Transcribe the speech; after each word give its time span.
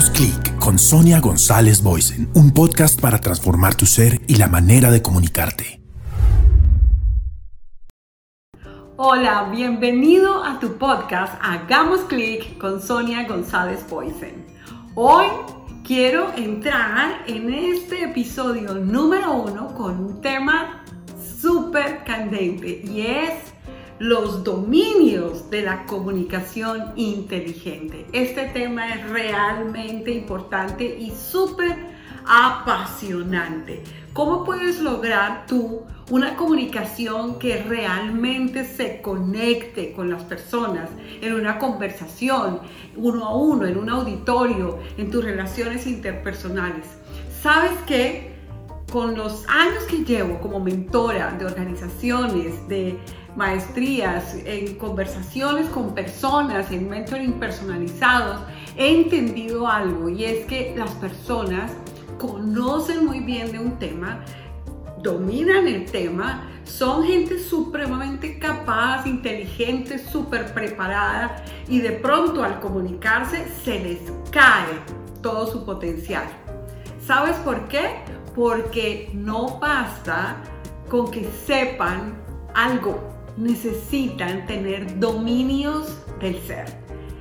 Hagamos 0.00 0.18
clic 0.18 0.58
con 0.58 0.78
Sonia 0.78 1.20
González 1.20 1.82
Boysen, 1.82 2.30
un 2.34 2.52
podcast 2.52 2.98
para 2.98 3.20
transformar 3.20 3.74
tu 3.74 3.84
ser 3.84 4.22
y 4.28 4.36
la 4.36 4.48
manera 4.48 4.90
de 4.90 5.02
comunicarte. 5.02 5.82
Hola, 8.96 9.50
bienvenido 9.52 10.42
a 10.42 10.58
tu 10.58 10.78
podcast 10.78 11.34
Hagamos 11.42 12.00
clic 12.08 12.56
con 12.56 12.80
Sonia 12.80 13.28
González 13.28 13.84
Boysen. 13.90 14.46
Hoy 14.94 15.26
quiero 15.86 16.32
entrar 16.34 17.22
en 17.26 17.52
este 17.52 18.04
episodio 18.04 18.72
número 18.72 19.34
uno 19.34 19.74
con 19.74 20.02
un 20.02 20.22
tema 20.22 20.82
súper 21.38 22.04
candente 22.04 22.80
y 22.86 23.02
es 23.02 23.34
los 24.00 24.42
dominios 24.44 25.50
de 25.50 25.60
la 25.60 25.84
comunicación 25.84 26.94
inteligente. 26.96 28.06
Este 28.14 28.46
tema 28.46 28.94
es 28.94 29.06
realmente 29.10 30.10
importante 30.10 30.96
y 30.98 31.10
súper 31.10 31.76
apasionante. 32.26 33.82
¿Cómo 34.14 34.42
puedes 34.44 34.80
lograr 34.80 35.44
tú 35.46 35.82
una 36.08 36.34
comunicación 36.34 37.38
que 37.38 37.62
realmente 37.62 38.64
se 38.64 39.02
conecte 39.02 39.92
con 39.92 40.08
las 40.08 40.22
personas 40.24 40.88
en 41.20 41.34
una 41.34 41.58
conversación, 41.58 42.60
uno 42.96 43.26
a 43.26 43.36
uno, 43.36 43.66
en 43.66 43.76
un 43.76 43.90
auditorio, 43.90 44.78
en 44.96 45.10
tus 45.10 45.22
relaciones 45.22 45.86
interpersonales? 45.86 46.86
¿Sabes 47.42 47.72
qué? 47.86 48.29
Con 48.92 49.16
los 49.16 49.44
años 49.46 49.84
que 49.84 50.04
llevo 50.04 50.40
como 50.40 50.58
mentora 50.58 51.32
de 51.38 51.44
organizaciones, 51.44 52.66
de 52.66 52.98
maestrías, 53.36 54.34
en 54.44 54.74
conversaciones 54.74 55.68
con 55.68 55.94
personas, 55.94 56.72
en 56.72 56.88
mentoring 56.88 57.34
personalizados, 57.34 58.40
he 58.76 59.02
entendido 59.02 59.68
algo 59.68 60.08
y 60.08 60.24
es 60.24 60.44
que 60.46 60.74
las 60.76 60.90
personas 60.92 61.70
conocen 62.18 63.06
muy 63.06 63.20
bien 63.20 63.52
de 63.52 63.60
un 63.60 63.78
tema, 63.78 64.24
dominan 65.02 65.68
el 65.68 65.84
tema, 65.84 66.48
son 66.64 67.04
gente 67.04 67.38
supremamente 67.38 68.38
capaz, 68.40 69.06
inteligente, 69.06 69.98
súper 69.98 70.52
preparada 70.52 71.44
y 71.68 71.80
de 71.80 71.92
pronto 71.92 72.42
al 72.42 72.58
comunicarse 72.58 73.46
se 73.64 73.78
les 73.78 73.98
cae 74.30 74.66
todo 75.22 75.46
su 75.46 75.64
potencial. 75.64 76.24
¿Sabes 77.06 77.36
por 77.38 77.66
qué? 77.68 78.04
Porque 78.40 79.10
no 79.12 79.58
basta 79.58 80.38
con 80.88 81.10
que 81.10 81.28
sepan 81.44 82.14
algo, 82.54 82.98
necesitan 83.36 84.46
tener 84.46 84.98
dominios 84.98 85.98
del 86.20 86.40
ser. 86.40 86.64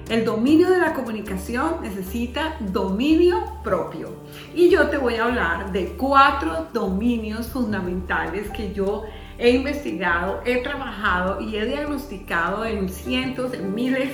El 0.07 0.23
dominio 0.23 0.69
de 0.69 0.79
la 0.79 0.93
comunicación 0.93 1.81
necesita 1.81 2.55
dominio 2.61 3.43
propio. 3.65 4.11
Y 4.55 4.69
yo 4.69 4.87
te 4.87 4.97
voy 4.97 5.15
a 5.15 5.25
hablar 5.25 5.73
de 5.73 5.87
cuatro 5.97 6.67
dominios 6.71 7.47
fundamentales 7.47 8.49
que 8.51 8.73
yo 8.73 9.03
he 9.39 9.51
investigado, 9.51 10.41
he 10.45 10.57
trabajado 10.57 11.41
y 11.41 11.55
he 11.55 11.65
diagnosticado 11.65 12.65
en 12.65 12.89
cientos, 12.89 13.53
en 13.53 13.73
miles 13.73 14.11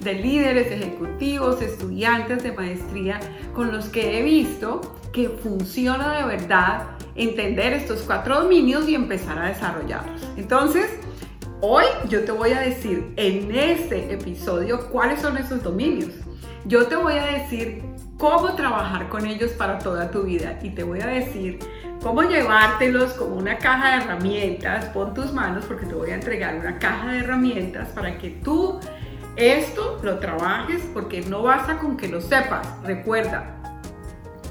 de 0.00 0.14
líderes 0.14 0.70
ejecutivos, 0.70 1.62
estudiantes 1.62 2.42
de 2.42 2.52
maestría 2.52 3.20
con 3.54 3.72
los 3.72 3.86
que 3.86 4.18
he 4.18 4.22
visto 4.22 4.98
que 5.12 5.28
funciona 5.28 6.18
de 6.18 6.24
verdad 6.24 6.88
entender 7.14 7.72
estos 7.72 8.02
cuatro 8.02 8.42
dominios 8.42 8.88
y 8.88 8.96
empezar 8.96 9.38
a 9.38 9.48
desarrollarlos. 9.48 10.20
Entonces, 10.36 10.90
Hoy 11.66 11.84
yo 12.10 12.24
te 12.24 12.30
voy 12.30 12.52
a 12.52 12.60
decir 12.60 13.14
en 13.16 13.50
este 13.54 14.12
episodio 14.12 14.90
cuáles 14.90 15.22
son 15.22 15.38
esos 15.38 15.62
dominios. 15.62 16.10
Yo 16.66 16.88
te 16.88 16.96
voy 16.96 17.14
a 17.14 17.24
decir 17.24 17.82
cómo 18.18 18.54
trabajar 18.54 19.08
con 19.08 19.24
ellos 19.24 19.52
para 19.52 19.78
toda 19.78 20.10
tu 20.10 20.24
vida 20.24 20.58
y 20.62 20.70
te 20.70 20.82
voy 20.82 21.00
a 21.00 21.06
decir 21.06 21.58
cómo 22.04 22.22
llevártelos 22.22 23.14
como 23.14 23.36
una 23.36 23.56
caja 23.56 23.96
de 23.96 24.04
herramientas. 24.04 24.84
Pon 24.90 25.14
tus 25.14 25.32
manos 25.32 25.64
porque 25.64 25.86
te 25.86 25.94
voy 25.94 26.10
a 26.10 26.14
entregar 26.16 26.54
una 26.54 26.78
caja 26.78 27.12
de 27.12 27.20
herramientas 27.20 27.88
para 27.88 28.18
que 28.18 28.28
tú 28.28 28.78
esto 29.36 29.98
lo 30.02 30.18
trabajes 30.18 30.82
porque 30.92 31.22
no 31.22 31.42
basta 31.42 31.78
con 31.78 31.96
que 31.96 32.08
lo 32.08 32.20
sepas. 32.20 32.68
Recuerda, 32.84 33.56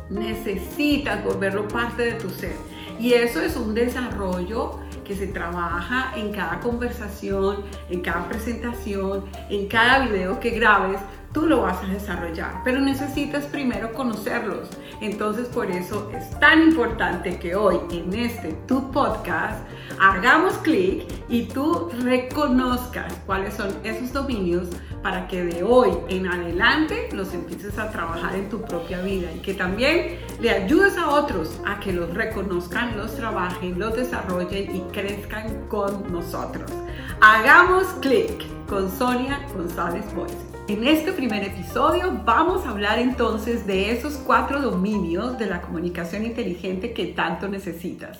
necesitas 0.09 1.23
volverlo 1.23 1.67
parte 1.67 2.03
de 2.05 2.11
tu 2.13 2.31
ser. 2.31 2.55
Y 2.99 3.13
eso 3.13 3.39
es 3.39 3.55
un 3.55 3.75
desarrollo 3.75 4.79
que 5.05 5.15
se 5.15 5.27
trabaja 5.27 6.11
en 6.15 6.31
cada 6.31 6.59
conversación, 6.59 7.65
en 7.91 8.01
cada 8.01 8.27
presentación, 8.29 9.25
en 9.51 9.67
cada 9.67 10.07
video 10.07 10.39
que 10.39 10.49
grabes, 10.49 10.99
tú 11.33 11.47
lo 11.47 11.61
vas 11.61 11.83
a 11.83 11.87
desarrollar, 11.87 12.61
pero 12.63 12.79
necesitas 12.79 13.45
primero 13.45 13.91
conocerlos. 13.93 14.69
Entonces 15.01 15.47
por 15.47 15.69
eso 15.69 16.11
es 16.15 16.29
tan 16.39 16.61
importante 16.61 17.37
que 17.39 17.55
hoy 17.55 17.79
en 17.91 18.13
este 18.13 18.53
tu 18.67 18.91
podcast 18.91 19.65
hagamos 19.99 20.53
clic 20.59 21.05
y 21.27 21.45
tú 21.45 21.89
reconozcas 22.03 23.13
cuáles 23.25 23.55
son 23.55 23.75
esos 23.83 24.13
dominios 24.13 24.69
para 25.01 25.27
que 25.27 25.43
de 25.43 25.63
hoy 25.63 25.91
en 26.07 26.27
adelante 26.27 27.09
los 27.11 27.33
empieces 27.33 27.77
a 27.77 27.91
trabajar 27.91 28.35
en 28.35 28.49
tu 28.49 28.61
propia 28.61 29.01
vida 29.01 29.29
y 29.35 29.39
que 29.39 29.53
también 29.53 30.19
le 30.39 30.49
ayudes 30.49 30.97
a 30.97 31.09
otros 31.09 31.59
a 31.65 31.79
que 31.79 31.91
los 31.91 32.13
reconozcan, 32.13 32.95
los 32.95 33.15
trabajen, 33.15 33.77
los 33.77 33.95
desarrollen 33.95 34.75
y 34.75 34.81
crezcan 34.93 35.67
con 35.67 36.11
nosotros. 36.11 36.71
Hagamos 37.19 37.85
clic 38.01 38.43
con 38.67 38.89
Sonia 38.89 39.45
González 39.53 40.05
Boyce. 40.15 40.52
En 40.69 40.87
este 40.87 41.11
primer 41.11 41.43
episodio 41.43 42.21
vamos 42.23 42.65
a 42.65 42.69
hablar 42.69 42.97
entonces 42.97 43.67
de 43.67 43.91
esos 43.91 44.13
cuatro 44.13 44.61
dominios 44.61 45.37
de 45.37 45.45
la 45.45 45.61
comunicación 45.61 46.23
inteligente 46.23 46.93
que 46.93 47.07
tanto 47.07 47.49
necesitas. 47.49 48.19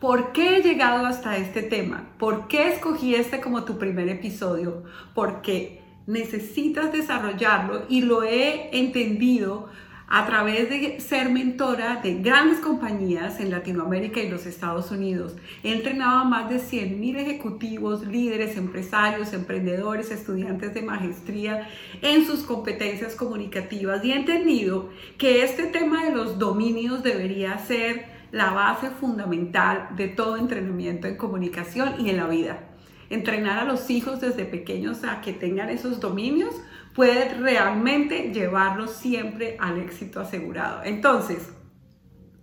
¿Por 0.00 0.32
qué 0.32 0.56
he 0.56 0.62
llegado 0.62 1.06
hasta 1.06 1.36
este 1.36 1.62
tema? 1.62 2.08
¿Por 2.18 2.48
qué 2.48 2.72
escogí 2.72 3.14
este 3.14 3.40
como 3.40 3.62
tu 3.62 3.78
primer 3.78 4.08
episodio? 4.08 4.82
Porque 5.14 5.82
necesitas 6.08 6.92
desarrollarlo 6.92 7.84
y 7.88 8.00
lo 8.00 8.24
he 8.24 8.76
entendido 8.76 9.68
a 10.08 10.26
través 10.26 10.68
de 10.68 11.00
ser 11.00 11.30
mentora 11.30 12.00
de 12.02 12.14
grandes 12.20 12.58
compañías 12.58 13.40
en 13.40 13.50
Latinoamérica 13.50 14.20
y 14.20 14.28
los 14.28 14.46
Estados 14.46 14.90
Unidos. 14.90 15.34
He 15.62 15.72
entrenado 15.72 16.20
a 16.20 16.24
más 16.24 16.50
de 16.50 16.56
100.000 16.56 17.16
ejecutivos, 17.16 18.06
líderes, 18.06 18.56
empresarios, 18.56 19.32
emprendedores, 19.32 20.10
estudiantes 20.10 20.74
de 20.74 20.82
maestría 20.82 21.68
en 22.02 22.26
sus 22.26 22.40
competencias 22.40 23.14
comunicativas 23.14 24.04
y 24.04 24.12
he 24.12 24.16
entendido 24.16 24.90
que 25.18 25.42
este 25.42 25.64
tema 25.64 26.04
de 26.04 26.12
los 26.12 26.38
dominios 26.38 27.02
debería 27.02 27.58
ser 27.58 28.06
la 28.30 28.50
base 28.50 28.90
fundamental 28.90 29.90
de 29.96 30.08
todo 30.08 30.36
entrenamiento 30.36 31.06
en 31.06 31.16
comunicación 31.16 31.94
y 32.04 32.10
en 32.10 32.16
la 32.16 32.26
vida. 32.26 32.64
Entrenar 33.08 33.60
a 33.60 33.64
los 33.64 33.90
hijos 33.90 34.20
desde 34.20 34.44
pequeños 34.44 35.04
a 35.04 35.20
que 35.20 35.32
tengan 35.32 35.68
esos 35.68 36.00
dominios 36.00 36.54
puede 36.94 37.34
realmente 37.34 38.30
llevarlos 38.32 38.92
siempre 38.92 39.56
al 39.58 39.80
éxito 39.80 40.20
asegurado. 40.20 40.82
Entonces, 40.84 41.50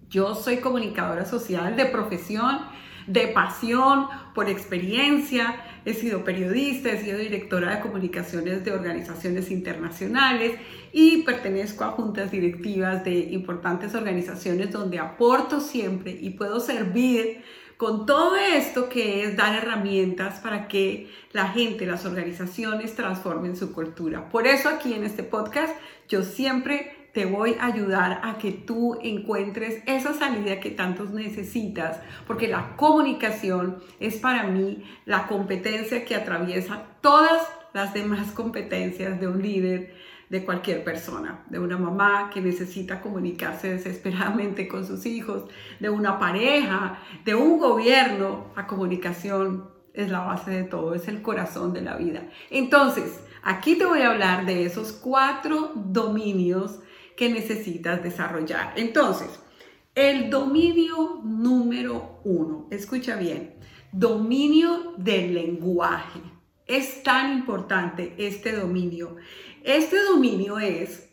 yo 0.10 0.36
soy 0.36 0.58
comunicadora 0.58 1.26
social 1.26 1.78
de 1.78 1.86
profesión, 1.86 2.60
de 3.08 3.28
pasión, 3.30 4.08
por 4.36 4.50
experiencia. 4.50 5.56
He 5.86 5.94
sido 5.94 6.24
periodista, 6.24 6.90
he 6.92 7.02
sido 7.02 7.18
directora 7.18 7.76
de 7.76 7.82
comunicaciones 7.82 8.64
de 8.66 8.74
organizaciones 8.74 9.50
internacionales 9.50 10.60
y 10.92 11.24
pertenezco 11.24 11.86
a 11.86 11.92
juntas 11.92 12.30
directivas 12.30 13.06
de 13.06 13.20
importantes 13.32 13.96
organizaciones 13.96 14.72
donde 14.72 15.00
aporto 15.00 15.62
siempre 15.62 16.12
y 16.12 16.32
puedo 16.32 16.60
servir 16.60 17.42
con 17.82 18.06
todo 18.06 18.36
esto 18.36 18.90
que 18.90 19.24
es 19.24 19.36
dar 19.36 19.56
herramientas 19.56 20.40
para 20.40 20.68
que 20.68 21.10
la 21.32 21.48
gente, 21.48 21.88
las 21.88 22.06
organizaciones 22.06 22.94
transformen 22.94 23.56
su 23.56 23.74
cultura. 23.74 24.30
Por 24.30 24.46
eso 24.46 24.70
aquí 24.70 24.94
en 24.94 25.04
este 25.04 25.24
podcast 25.24 25.76
yo 26.08 26.22
siempre 26.22 27.10
te 27.12 27.26
voy 27.26 27.56
a 27.60 27.66
ayudar 27.66 28.22
a 28.24 28.38
que 28.38 28.52
tú 28.52 29.00
encuentres 29.02 29.82
esa 29.88 30.14
salida 30.14 30.60
que 30.60 30.70
tantos 30.70 31.10
necesitas, 31.10 32.00
porque 32.28 32.48
la 32.48 32.76
comunicación 32.76 33.82
es 34.00 34.18
para 34.18 34.44
mí 34.44 34.84
la 35.08 35.26
competencia 35.26 36.06
que 36.06 36.14
atraviesa 36.14 36.84
todas 37.02 37.42
las 37.74 37.96
demás 37.96 38.32
competencias 38.34 39.20
de 39.20 39.28
un 39.28 39.42
líder 39.42 39.96
de 40.32 40.46
cualquier 40.46 40.86
persona, 40.86 41.44
de 41.50 41.60
una 41.60 41.78
mamá 41.78 42.30
que 42.34 42.40
necesita 42.40 43.02
comunicarse 43.02 43.68
desesperadamente 43.68 44.66
con 44.70 44.88
sus 44.88 45.06
hijos, 45.06 45.44
de 45.82 45.90
una 45.90 46.20
pareja, 46.20 47.00
de 47.26 47.36
un 47.36 47.60
gobierno. 47.60 48.46
La 48.56 48.66
comunicación 48.66 49.70
es 49.94 50.10
la 50.10 50.22
base 50.22 50.52
de 50.52 50.64
todo, 50.64 50.96
es 50.96 51.10
el 51.10 51.22
corazón 51.22 51.74
de 51.74 51.82
la 51.82 51.98
vida. 51.98 52.30
Entonces, 52.50 53.20
aquí 53.44 53.76
te 53.76 53.86
voy 53.86 54.04
a 54.04 54.12
hablar 54.12 54.46
de 54.46 54.66
esos 54.66 54.94
cuatro 54.94 55.74
dominios 55.76 56.80
que 57.18 57.30
necesitas 57.30 58.02
desarrollar. 58.02 58.72
Entonces, 58.78 59.38
el 59.96 60.30
dominio 60.30 61.20
número 61.26 62.22
uno, 62.24 62.68
escucha 62.72 63.18
bien, 63.18 63.56
dominio 63.92 64.94
del 64.98 65.34
lenguaje. 65.34 66.22
Es 66.72 67.04
tan 67.04 67.34
importante 67.34 68.14
este 68.18 68.54
dominio. 68.54 69.18
Este 69.62 70.02
dominio 70.04 70.58
es 70.58 71.10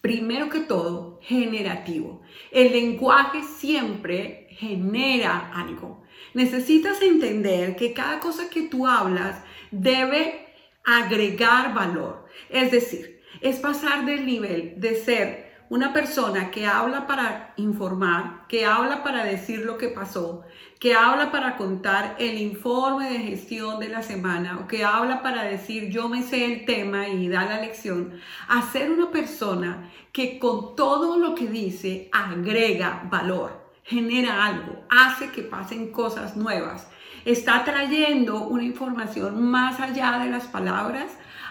primero 0.00 0.50
que 0.50 0.58
todo, 0.58 1.20
generativo. 1.22 2.20
El 2.50 2.72
lenguaje 2.72 3.44
siempre 3.44 4.48
genera 4.50 5.52
algo. 5.54 6.02
Necesitas 6.34 7.00
entender 7.00 7.76
que 7.76 7.92
cada 7.92 8.18
cosa 8.18 8.50
que 8.50 8.62
tú 8.62 8.88
hablas 8.88 9.40
debe 9.70 10.48
agregar 10.84 11.72
valor. 11.72 12.26
Es 12.48 12.72
decir, 12.72 13.20
es 13.40 13.60
pasar 13.60 14.04
del 14.04 14.26
nivel 14.26 14.74
de 14.78 14.96
ser 14.96 15.43
una 15.70 15.92
persona 15.92 16.50
que 16.50 16.66
habla 16.66 17.06
para 17.06 17.54
informar, 17.56 18.46
que 18.48 18.66
habla 18.66 19.02
para 19.02 19.24
decir 19.24 19.60
lo 19.60 19.78
que 19.78 19.88
pasó, 19.88 20.42
que 20.78 20.94
habla 20.94 21.32
para 21.32 21.56
contar 21.56 22.16
el 22.18 22.38
informe 22.38 23.10
de 23.10 23.18
gestión 23.20 23.80
de 23.80 23.88
la 23.88 24.02
semana 24.02 24.58
o 24.58 24.68
que 24.68 24.84
habla 24.84 25.22
para 25.22 25.42
decir 25.44 25.88
yo 25.90 26.08
me 26.08 26.22
sé 26.22 26.44
el 26.44 26.64
tema 26.66 27.08
y 27.08 27.28
da 27.28 27.46
la 27.46 27.60
lección, 27.60 28.20
a 28.48 28.62
ser 28.62 28.90
una 28.90 29.10
persona 29.10 29.90
que 30.12 30.38
con 30.38 30.76
todo 30.76 31.18
lo 31.18 31.34
que 31.34 31.46
dice 31.46 32.10
agrega 32.12 33.02
valor, 33.10 33.72
genera 33.84 34.44
algo, 34.44 34.84
hace 34.90 35.30
que 35.30 35.42
pasen 35.42 35.90
cosas 35.90 36.36
nuevas, 36.36 36.88
está 37.24 37.64
trayendo 37.64 38.42
una 38.42 38.64
información 38.64 39.42
más 39.50 39.80
allá 39.80 40.18
de 40.18 40.30
las 40.30 40.46
palabras 40.46 41.10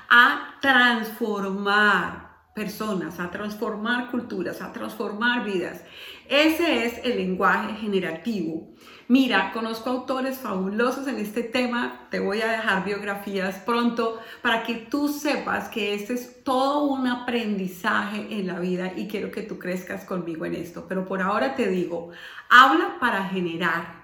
a 0.09 0.55
transformar 0.61 2.32
personas, 2.53 3.19
a 3.19 3.31
transformar 3.31 4.11
culturas, 4.11 4.61
a 4.61 4.71
transformar 4.71 5.43
vidas. 5.43 5.83
Ese 6.29 6.85
es 6.85 6.99
el 7.03 7.17
lenguaje 7.17 7.73
generativo. 7.75 8.69
Mira, 9.07 9.51
conozco 9.51 9.89
autores 9.89 10.37
fabulosos 10.37 11.07
en 11.07 11.17
este 11.17 11.43
tema, 11.43 12.07
te 12.09 12.19
voy 12.19 12.41
a 12.41 12.51
dejar 12.51 12.85
biografías 12.85 13.57
pronto 13.57 14.21
para 14.41 14.63
que 14.63 14.75
tú 14.75 15.07
sepas 15.09 15.67
que 15.67 15.93
este 15.93 16.13
es 16.13 16.43
todo 16.43 16.85
un 16.85 17.07
aprendizaje 17.07 18.27
en 18.29 18.47
la 18.47 18.59
vida 18.59 18.93
y 18.95 19.07
quiero 19.07 19.31
que 19.31 19.41
tú 19.41 19.59
crezcas 19.59 20.05
conmigo 20.05 20.45
en 20.45 20.55
esto. 20.55 20.85
Pero 20.87 21.05
por 21.05 21.21
ahora 21.21 21.55
te 21.55 21.67
digo, 21.67 22.11
habla 22.49 22.97
para 22.99 23.25
generar. 23.25 24.03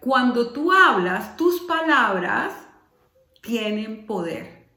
Cuando 0.00 0.52
tú 0.52 0.72
hablas, 0.72 1.36
tus 1.36 1.60
palabras 1.60 2.54
tienen 3.42 4.06
poder. 4.06 4.68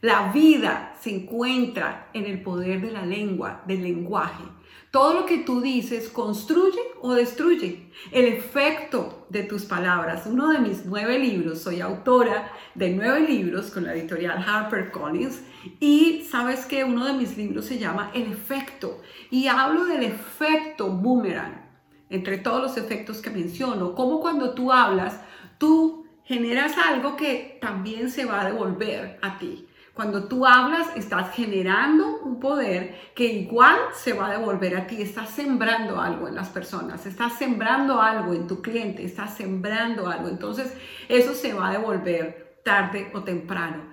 La 0.00 0.30
vida 0.32 0.85
se 1.00 1.14
encuentra 1.14 2.08
en 2.12 2.26
el 2.26 2.42
poder 2.42 2.80
de 2.80 2.90
la 2.90 3.04
lengua, 3.04 3.62
del 3.66 3.82
lenguaje. 3.82 4.44
Todo 4.90 5.12
lo 5.14 5.26
que 5.26 5.38
tú 5.38 5.60
dices 5.60 6.08
construye 6.08 6.80
o 7.02 7.12
destruye. 7.12 7.90
El 8.12 8.26
efecto 8.26 9.26
de 9.28 9.42
tus 9.42 9.64
palabras. 9.64 10.26
Uno 10.26 10.48
de 10.48 10.58
mis 10.58 10.86
nueve 10.86 11.18
libros, 11.18 11.60
soy 11.60 11.80
autora 11.80 12.50
de 12.74 12.90
nueve 12.90 13.20
libros 13.20 13.70
con 13.70 13.84
la 13.84 13.94
editorial 13.94 14.42
HarperCollins 14.46 15.42
y 15.80 16.22
sabes 16.30 16.64
que 16.64 16.84
uno 16.84 17.04
de 17.04 17.12
mis 17.12 17.36
libros 17.36 17.66
se 17.66 17.78
llama 17.78 18.10
El 18.14 18.32
efecto 18.32 19.02
y 19.30 19.48
hablo 19.48 19.84
del 19.84 20.04
efecto 20.04 20.88
boomerang 20.88 21.66
entre 22.08 22.38
todos 22.38 22.62
los 22.62 22.76
efectos 22.76 23.20
que 23.20 23.30
menciono. 23.30 23.94
Como 23.94 24.20
cuando 24.20 24.54
tú 24.54 24.72
hablas, 24.72 25.20
tú 25.58 26.06
generas 26.24 26.76
algo 26.78 27.16
que 27.16 27.58
también 27.60 28.10
se 28.10 28.24
va 28.24 28.40
a 28.40 28.46
devolver 28.46 29.18
a 29.22 29.38
ti. 29.38 29.65
Cuando 29.96 30.24
tú 30.24 30.44
hablas, 30.44 30.94
estás 30.94 31.34
generando 31.34 32.18
un 32.18 32.38
poder 32.38 33.12
que 33.14 33.24
igual 33.24 33.78
se 33.94 34.12
va 34.12 34.26
a 34.26 34.38
devolver 34.38 34.76
a 34.76 34.86
ti. 34.86 35.00
Estás 35.00 35.30
sembrando 35.30 35.98
algo 35.98 36.28
en 36.28 36.34
las 36.34 36.50
personas, 36.50 37.06
estás 37.06 37.38
sembrando 37.38 38.02
algo 38.02 38.34
en 38.34 38.46
tu 38.46 38.60
cliente, 38.60 39.02
estás 39.02 39.34
sembrando 39.34 40.06
algo. 40.06 40.28
Entonces, 40.28 40.76
eso 41.08 41.32
se 41.32 41.54
va 41.54 41.68
a 41.68 41.72
devolver 41.72 42.60
tarde 42.62 43.10
o 43.14 43.22
temprano. 43.22 43.84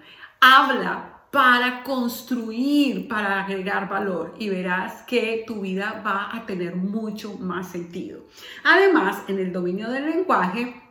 Habla 0.42 1.22
para 1.32 1.84
construir, 1.84 3.08
para 3.08 3.42
agregar 3.42 3.88
valor 3.88 4.36
y 4.38 4.50
verás 4.50 5.04
que 5.04 5.46
tu 5.48 5.62
vida 5.62 6.04
va 6.06 6.36
a 6.36 6.46
tener 6.46 6.76
mucho 6.76 7.38
más 7.38 7.70
sentido. 7.70 8.26
Además, 8.66 9.24
en 9.30 9.40
el 9.40 9.54
dominio 9.54 9.90
del 9.90 10.04
lenguaje, 10.04 10.84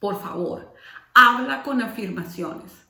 por 0.00 0.20
favor, 0.20 0.74
habla 1.14 1.62
con 1.62 1.80
afirmaciones. 1.80 2.81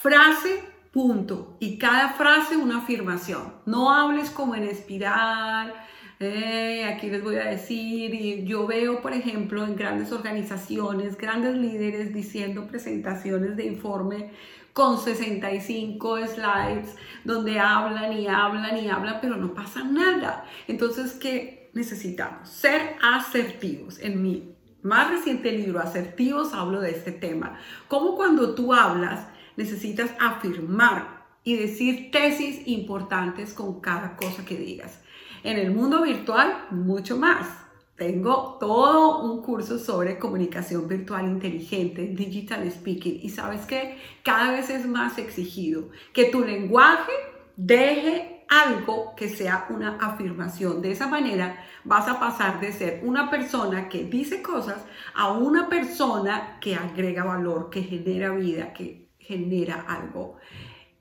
Frase, 0.00 0.62
punto. 0.92 1.56
Y 1.58 1.76
cada 1.76 2.10
frase 2.10 2.56
una 2.56 2.78
afirmación. 2.78 3.52
No 3.66 3.92
hables 3.92 4.30
como 4.30 4.54
en 4.54 4.62
espiral. 4.62 5.74
Eh, 6.20 6.84
aquí 6.84 7.10
les 7.10 7.20
voy 7.20 7.34
a 7.34 7.46
decir, 7.46 8.44
yo 8.44 8.68
veo, 8.68 9.02
por 9.02 9.12
ejemplo, 9.12 9.64
en 9.64 9.74
grandes 9.74 10.12
organizaciones, 10.12 11.18
grandes 11.18 11.56
líderes 11.56 12.14
diciendo 12.14 12.68
presentaciones 12.68 13.56
de 13.56 13.66
informe 13.66 14.30
con 14.72 15.00
65 15.00 16.18
slides, 16.28 16.94
donde 17.24 17.58
hablan 17.58 18.12
y 18.12 18.28
hablan 18.28 18.76
y 18.78 18.88
hablan, 18.88 19.18
pero 19.20 19.36
no 19.36 19.52
pasa 19.52 19.82
nada. 19.82 20.44
Entonces, 20.68 21.14
¿qué 21.14 21.70
necesitamos? 21.74 22.48
Ser 22.48 22.94
asertivos. 23.02 23.98
En 23.98 24.22
mi 24.22 24.54
más 24.82 25.10
reciente 25.10 25.50
libro, 25.50 25.80
Asertivos, 25.80 26.54
hablo 26.54 26.80
de 26.80 26.92
este 26.92 27.10
tema. 27.10 27.58
Como 27.88 28.14
cuando 28.14 28.54
tú 28.54 28.72
hablas, 28.72 29.26
necesitas 29.58 30.12
afirmar 30.20 31.26
y 31.42 31.56
decir 31.56 32.12
tesis 32.12 32.62
importantes 32.66 33.52
con 33.52 33.80
cada 33.80 34.16
cosa 34.16 34.44
que 34.44 34.56
digas. 34.56 35.00
En 35.42 35.58
el 35.58 35.72
mundo 35.72 36.02
virtual, 36.02 36.66
mucho 36.70 37.16
más. 37.16 37.48
Tengo 37.96 38.56
todo 38.60 39.24
un 39.24 39.42
curso 39.42 39.76
sobre 39.80 40.20
comunicación 40.20 40.86
virtual 40.86 41.26
inteligente, 41.26 42.06
digital 42.06 42.70
speaking, 42.70 43.18
y 43.20 43.30
sabes 43.30 43.66
que 43.66 43.98
cada 44.22 44.52
vez 44.52 44.70
es 44.70 44.86
más 44.86 45.18
exigido 45.18 45.88
que 46.12 46.26
tu 46.26 46.44
lenguaje 46.44 47.10
deje 47.56 48.44
algo 48.48 49.16
que 49.16 49.28
sea 49.28 49.66
una 49.70 49.96
afirmación. 49.96 50.80
De 50.80 50.92
esa 50.92 51.08
manera 51.08 51.64
vas 51.82 52.06
a 52.06 52.20
pasar 52.20 52.60
de 52.60 52.72
ser 52.72 53.00
una 53.02 53.28
persona 53.28 53.88
que 53.88 54.04
dice 54.04 54.40
cosas 54.40 54.84
a 55.16 55.32
una 55.32 55.68
persona 55.68 56.58
que 56.60 56.76
agrega 56.76 57.24
valor, 57.24 57.70
que 57.70 57.82
genera 57.82 58.30
vida, 58.30 58.72
que 58.72 59.07
genera 59.28 59.84
algo. 59.86 60.36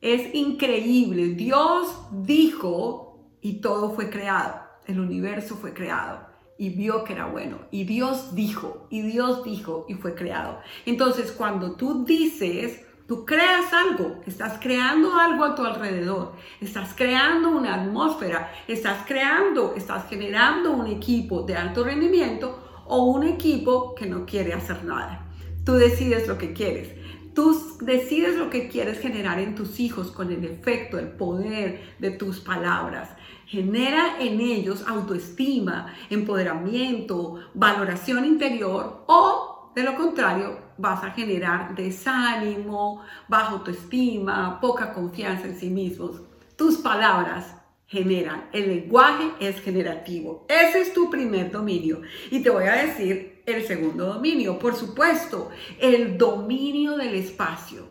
Es 0.02 0.36
increíble. 0.36 1.30
Dios 1.30 1.88
dijo 2.12 3.31
y 3.42 3.62
todo 3.62 3.92
fue 3.92 4.10
creado. 4.10 4.62
El 4.86 5.00
universo 5.00 5.56
fue 5.56 5.74
creado 5.74 6.28
y 6.57 6.69
vio 6.69 7.04
que 7.06 7.14
era 7.14 7.28
bueno. 7.28 7.60
Y 7.72 7.86
Dios 7.86 8.36
dijo, 8.36 8.88
y 8.90 9.02
Dios 9.02 9.44
dijo 9.46 9.86
y 9.88 9.94
fue 9.94 10.14
creado. 10.14 10.60
Entonces, 10.86 11.31
cuando 11.31 11.76
tú 11.76 12.04
dices, 12.04 12.86
tú 13.07 13.26
creas 13.26 13.72
algo, 13.72 14.22
estás 14.26 14.60
creando 14.62 15.14
algo 15.18 15.46
a 15.46 15.56
tu 15.56 15.64
alrededor, 15.64 16.34
estás 16.60 16.94
creando 16.96 17.50
una 17.50 17.76
atmósfera, 17.76 18.52
estás 18.68 19.06
creando, 19.07 19.74
estás 19.76 20.10
generando 20.10 20.74
un 20.74 20.88
equipo 20.88 21.44
de 21.44 21.56
alto 21.56 21.84
rendimiento 21.84 22.84
o 22.88 23.06
un 23.06 23.24
equipo 23.24 23.96
que 23.96 24.06
no 24.06 24.26
quiere 24.26 24.54
hacer 24.54 24.84
nada. 24.84 25.28
Tú 25.64 25.74
decides 25.74 26.28
lo 26.28 26.38
que 26.38 26.54
quieres. 26.54 26.96
Tú 27.38 27.56
decides 27.82 28.36
lo 28.36 28.50
que 28.50 28.68
quieres 28.68 29.00
generar 29.00 29.38
en 29.38 29.54
tus 29.54 29.80
hijos 29.80 30.10
con 30.10 30.32
el 30.32 30.44
efecto, 30.44 30.98
el 30.98 31.10
poder 31.10 31.94
de 32.00 32.10
tus 32.10 32.40
palabras. 32.40 33.12
Genera 33.46 34.20
en 34.20 34.42
ellos 34.42 34.84
autoestima, 34.88 35.94
empoderamiento, 36.10 37.36
valoración 37.54 38.26
interior 38.26 39.04
o, 39.06 39.72
de 39.76 39.84
lo 39.84 39.96
contrario, 39.96 40.58
vas 40.80 41.04
a 41.04 41.12
generar 41.12 41.76
desánimo, 41.76 43.04
baja 43.28 43.52
autoestima, 43.52 44.60
poca 44.60 44.92
confianza 44.92 45.46
en 45.46 45.60
sí 45.60 45.70
mismos. 45.70 46.20
Tus 46.56 46.78
palabras 46.78 47.54
generan. 47.88 48.50
El 48.54 48.68
lenguaje 48.68 49.32
es 49.40 49.60
generativo. 49.62 50.46
Ese 50.50 50.82
es 50.82 50.94
tu 50.94 51.10
primer 51.10 51.52
dominio. 51.52 52.02
Y 52.30 52.42
te 52.42 52.50
voy 52.50 52.66
a 52.66 52.86
decir 52.86 53.42
el 53.46 53.66
segundo 53.66 54.06
dominio, 54.06 54.60
por 54.60 54.76
supuesto, 54.76 55.50
el 55.80 56.18
dominio 56.18 56.98
del 56.98 57.16
espacio. 57.16 57.90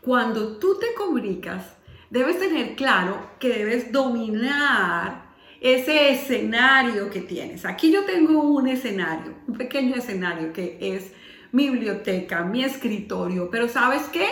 Cuando 0.00 0.56
tú 0.58 0.78
te 0.78 0.94
comunicas, 0.94 1.76
debes 2.10 2.38
tener 2.38 2.76
claro 2.76 3.32
que 3.38 3.50
debes 3.50 3.92
dominar 3.92 5.26
ese 5.60 6.10
escenario 6.10 7.10
que 7.10 7.20
tienes. 7.20 7.64
Aquí 7.64 7.92
yo 7.92 8.04
tengo 8.04 8.42
un 8.42 8.68
escenario, 8.68 9.34
un 9.46 9.56
pequeño 9.56 9.96
escenario 9.96 10.52
que 10.52 10.78
es 10.80 11.12
mi 11.52 11.70
biblioteca, 11.70 12.44
mi 12.44 12.64
escritorio, 12.64 13.50
pero 13.50 13.68
¿sabes 13.68 14.02
qué? 14.12 14.26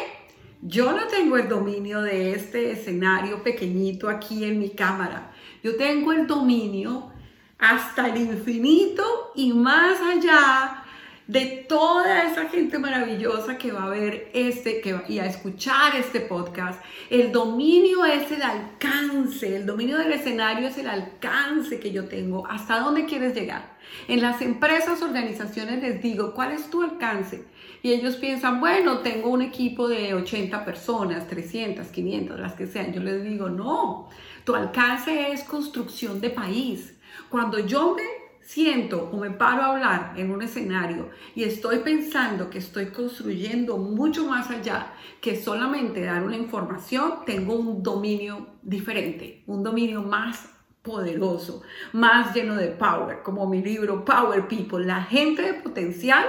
Yo 0.66 0.92
no 0.92 1.08
tengo 1.08 1.36
el 1.36 1.46
dominio 1.46 2.00
de 2.00 2.32
este 2.32 2.70
escenario 2.70 3.42
pequeñito 3.42 4.08
aquí 4.08 4.44
en 4.44 4.58
mi 4.58 4.70
cámara. 4.70 5.30
Yo 5.62 5.76
tengo 5.76 6.10
el 6.10 6.26
dominio 6.26 7.12
hasta 7.58 8.08
el 8.08 8.16
infinito 8.16 9.04
y 9.34 9.52
más 9.52 10.00
allá 10.00 10.84
de 11.26 11.66
toda 11.68 12.22
esa 12.22 12.48
gente 12.48 12.78
maravillosa 12.78 13.58
que 13.58 13.72
va 13.72 13.84
a 13.84 13.90
ver 13.90 14.30
este 14.32 14.80
y 15.06 15.18
a 15.18 15.26
escuchar 15.26 15.96
este 15.96 16.20
podcast. 16.20 16.82
El 17.10 17.30
dominio 17.30 18.06
es 18.06 18.32
el 18.32 18.40
alcance, 18.42 19.56
el 19.56 19.66
dominio 19.66 19.98
del 19.98 20.12
escenario 20.12 20.68
es 20.68 20.78
el 20.78 20.88
alcance 20.88 21.78
que 21.78 21.92
yo 21.92 22.06
tengo. 22.06 22.46
¿Hasta 22.46 22.80
dónde 22.80 23.04
quieres 23.04 23.34
llegar? 23.34 23.74
En 24.08 24.22
las 24.22 24.40
empresas, 24.40 25.02
organizaciones 25.02 25.82
les 25.82 26.02
digo, 26.02 26.32
¿cuál 26.32 26.52
es 26.52 26.70
tu 26.70 26.82
alcance? 26.82 27.44
Y 27.84 27.92
ellos 27.92 28.16
piensan, 28.16 28.60
bueno, 28.60 29.00
tengo 29.00 29.28
un 29.28 29.42
equipo 29.42 29.86
de 29.88 30.14
80 30.14 30.64
personas, 30.64 31.28
300, 31.28 31.86
500, 31.88 32.40
las 32.40 32.54
que 32.54 32.66
sean. 32.66 32.94
Yo 32.94 33.02
les 33.02 33.22
digo, 33.22 33.50
no, 33.50 34.08
tu 34.42 34.54
alcance 34.54 35.32
es 35.32 35.44
construcción 35.44 36.18
de 36.18 36.30
país. 36.30 36.98
Cuando 37.28 37.58
yo 37.58 37.94
me 37.94 38.02
siento 38.40 39.10
o 39.12 39.18
me 39.18 39.32
paro 39.32 39.64
a 39.64 39.72
hablar 39.72 40.14
en 40.16 40.30
un 40.30 40.40
escenario 40.40 41.10
y 41.34 41.42
estoy 41.42 41.80
pensando 41.80 42.48
que 42.48 42.56
estoy 42.56 42.86
construyendo 42.86 43.76
mucho 43.76 44.26
más 44.26 44.50
allá 44.50 44.94
que 45.20 45.36
solamente 45.36 46.06
dar 46.06 46.22
una 46.22 46.38
información, 46.38 47.16
tengo 47.26 47.54
un 47.54 47.82
dominio 47.82 48.46
diferente, 48.62 49.42
un 49.46 49.62
dominio 49.62 50.00
más 50.00 50.48
poderoso, 50.80 51.60
más 51.92 52.34
lleno 52.34 52.56
de 52.56 52.68
power, 52.68 53.22
como 53.22 53.46
mi 53.46 53.62
libro 53.62 54.06
Power 54.06 54.48
People. 54.48 54.86
La 54.86 55.02
gente 55.02 55.42
de 55.42 55.52
potencial 55.52 56.24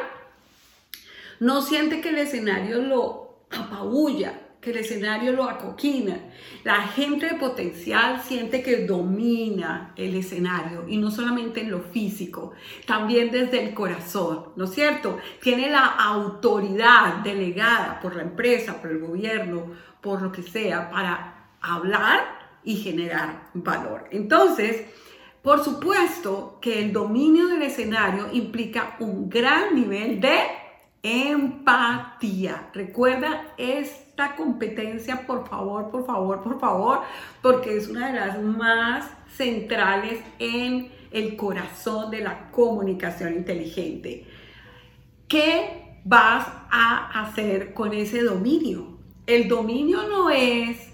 no 1.39 1.61
siente 1.61 2.01
que 2.01 2.09
el 2.09 2.17
escenario 2.17 2.81
lo 2.81 3.45
apabulla, 3.51 4.41
que 4.65 4.71
el 4.71 4.77
escenario 4.77 5.31
lo 5.31 5.43
acoquina. 5.43 6.17
La 6.63 6.81
gente 6.87 7.27
de 7.27 7.35
potencial 7.35 8.21
siente 8.23 8.63
que 8.63 8.85
domina 8.85 9.93
el 9.95 10.15
escenario 10.15 10.85
y 10.87 10.97
no 10.97 11.11
solamente 11.11 11.61
en 11.61 11.69
lo 11.69 11.81
físico, 11.81 12.53
también 12.87 13.29
desde 13.31 13.63
el 13.63 13.73
corazón, 13.75 14.49
¿no 14.55 14.65
es 14.65 14.71
cierto? 14.71 15.19
Tiene 15.41 15.69
la 15.69 15.85
autoridad 15.85 17.17
delegada 17.17 17.99
por 17.99 18.15
la 18.15 18.23
empresa, 18.23 18.81
por 18.81 18.91
el 18.91 18.99
gobierno, 18.99 19.71
por 20.01 20.21
lo 20.21 20.31
que 20.31 20.41
sea, 20.41 20.89
para 20.89 21.49
hablar 21.61 22.23
y 22.63 22.77
generar 22.77 23.49
valor. 23.53 24.05
Entonces, 24.09 24.85
por 25.43 25.63
supuesto 25.63 26.57
que 26.59 26.79
el 26.79 26.91
dominio 26.91 27.47
del 27.47 27.61
escenario 27.61 28.29
implica 28.33 28.95
un 28.99 29.29
gran 29.29 29.75
nivel 29.75 30.19
de 30.19 30.39
empatía. 31.05 32.69
Recuerda 32.73 33.53
esta 33.57 34.35
competencia, 34.35 35.27
por 35.27 35.47
favor, 35.47 35.91
por 35.91 36.03
favor, 36.03 36.41
por 36.41 36.59
favor, 36.59 37.01
porque 37.43 37.77
es 37.77 37.87
una 37.87 38.07
de 38.07 38.19
las 38.19 38.41
más 38.41 39.07
centrales 39.29 40.19
en 40.39 40.91
el 41.11 41.35
corazón 41.35 42.09
de 42.09 42.21
la 42.21 42.49
comunicación 42.49 43.35
inteligente. 43.35 44.25
¿Qué 45.27 45.99
vas 46.03 46.47
a 46.71 47.21
hacer 47.21 47.75
con 47.75 47.93
ese 47.93 48.23
dominio? 48.23 48.97
El 49.27 49.47
dominio 49.47 50.07
no 50.09 50.31
es 50.31 50.91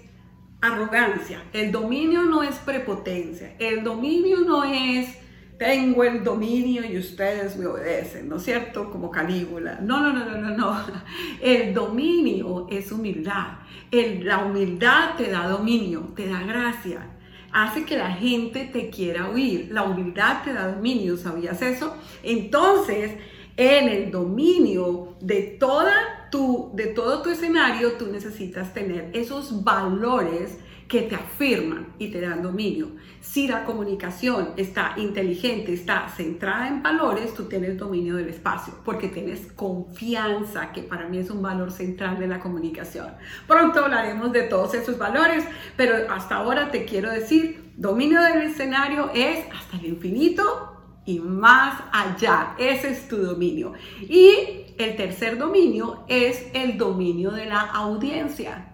arrogancia, 0.60 1.42
el 1.54 1.72
dominio 1.72 2.22
no 2.24 2.42
es 2.42 2.56
prepotencia, 2.56 3.56
el 3.58 3.82
dominio 3.82 4.40
no 4.40 4.62
es 4.64 5.21
tengo 5.62 6.02
el 6.02 6.24
dominio 6.24 6.84
y 6.84 6.98
ustedes 6.98 7.56
me 7.56 7.66
obedecen, 7.66 8.28
¿no 8.28 8.36
es 8.36 8.42
cierto? 8.42 8.90
Como 8.90 9.12
Calígula. 9.12 9.78
No, 9.80 10.00
no, 10.00 10.12
no, 10.12 10.24
no, 10.24 10.36
no, 10.36 10.56
no. 10.56 10.84
El 11.40 11.72
dominio 11.72 12.66
es 12.68 12.90
humildad. 12.90 13.58
la 13.92 14.38
humildad 14.38 15.14
te 15.16 15.30
da 15.30 15.46
dominio, 15.46 16.12
te 16.16 16.26
da 16.26 16.42
gracia. 16.42 17.06
Hace 17.52 17.84
que 17.84 17.96
la 17.96 18.10
gente 18.10 18.68
te 18.72 18.90
quiera 18.90 19.30
oír. 19.30 19.68
La 19.70 19.84
humildad 19.84 20.42
te 20.42 20.52
da 20.52 20.72
dominio, 20.72 21.16
¿sabías 21.16 21.62
eso? 21.62 21.96
Entonces, 22.24 23.12
en 23.56 23.88
el 23.88 24.10
dominio 24.10 25.14
de 25.20 25.42
toda 25.60 26.28
tu, 26.32 26.72
de 26.74 26.88
todo 26.88 27.22
tu 27.22 27.30
escenario, 27.30 27.92
tú 27.92 28.08
necesitas 28.08 28.74
tener 28.74 29.10
esos 29.12 29.62
valores 29.62 30.58
que 30.92 31.00
te 31.00 31.14
afirman 31.14 31.94
y 31.98 32.08
te 32.08 32.20
dan 32.20 32.42
dominio. 32.42 32.88
Si 33.22 33.48
la 33.48 33.64
comunicación 33.64 34.50
está 34.58 34.92
inteligente, 34.98 35.72
está 35.72 36.06
centrada 36.14 36.68
en 36.68 36.82
valores, 36.82 37.32
tú 37.32 37.44
tienes 37.44 37.78
dominio 37.78 38.16
del 38.16 38.28
espacio 38.28 38.74
porque 38.84 39.08
tienes 39.08 39.50
confianza, 39.52 40.70
que 40.70 40.82
para 40.82 41.08
mí 41.08 41.16
es 41.16 41.30
un 41.30 41.40
valor 41.40 41.72
central 41.72 42.18
de 42.18 42.26
la 42.26 42.40
comunicación. 42.40 43.06
Pronto 43.48 43.82
hablaremos 43.82 44.32
de 44.32 44.42
todos 44.42 44.74
esos 44.74 44.98
valores, 44.98 45.46
pero 45.78 45.94
hasta 46.12 46.34
ahora 46.36 46.70
te 46.70 46.84
quiero 46.84 47.10
decir, 47.10 47.72
dominio 47.78 48.20
del 48.20 48.42
escenario 48.42 49.10
es 49.14 49.46
hasta 49.50 49.78
el 49.78 49.86
infinito 49.86 50.76
y 51.06 51.20
más 51.20 51.82
allá. 51.90 52.54
Ese 52.58 52.90
es 52.90 53.08
tu 53.08 53.16
dominio. 53.16 53.72
Y 54.02 54.74
el 54.76 54.94
tercer 54.96 55.38
dominio 55.38 56.04
es 56.08 56.48
el 56.52 56.76
dominio 56.76 57.30
de 57.30 57.46
la 57.46 57.62
audiencia 57.62 58.71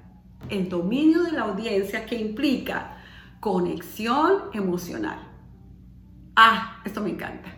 el 0.50 0.68
dominio 0.68 1.22
de 1.22 1.32
la 1.32 1.42
audiencia 1.42 2.06
que 2.06 2.16
implica 2.16 2.98
conexión 3.40 4.44
emocional. 4.52 5.18
Ah, 6.36 6.80
esto 6.84 7.00
me 7.00 7.10
encanta. 7.10 7.48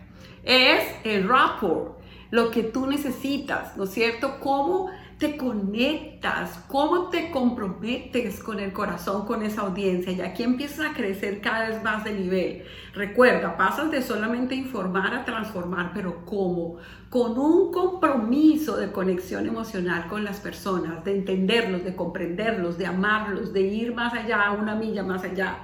Es 0.43 0.83
el 1.03 1.27
rapport, 1.27 1.99
lo 2.31 2.49
que 2.49 2.63
tú 2.63 2.87
necesitas, 2.87 3.77
¿no 3.77 3.83
es 3.83 3.91
cierto? 3.91 4.39
Cómo 4.39 4.89
te 5.21 5.37
conectas, 5.37 6.65
cómo 6.67 7.09
te 7.09 7.29
comprometes 7.29 8.41
con 8.41 8.59
el 8.59 8.73
corazón, 8.73 9.27
con 9.27 9.43
esa 9.43 9.61
audiencia. 9.61 10.11
Y 10.11 10.21
aquí 10.21 10.41
empiezas 10.41 10.89
a 10.89 10.93
crecer 10.95 11.41
cada 11.41 11.69
vez 11.69 11.83
más 11.83 12.03
de 12.03 12.13
nivel. 12.13 12.63
Recuerda, 12.95 13.55
pasas 13.55 13.91
de 13.91 14.01
solamente 14.01 14.55
informar 14.55 15.13
a 15.13 15.23
transformar, 15.23 15.91
pero 15.93 16.25
¿cómo? 16.25 16.77
Con 17.11 17.37
un 17.37 17.71
compromiso 17.71 18.77
de 18.77 18.91
conexión 18.91 19.45
emocional 19.45 20.07
con 20.07 20.23
las 20.23 20.39
personas, 20.39 21.05
de 21.05 21.15
entenderlos, 21.15 21.83
de 21.83 21.95
comprenderlos, 21.95 22.79
de 22.79 22.87
amarlos, 22.87 23.53
de 23.53 23.61
ir 23.61 23.93
más 23.93 24.15
allá, 24.15 24.49
una 24.59 24.73
milla 24.73 25.03
más 25.03 25.23
allá. 25.23 25.59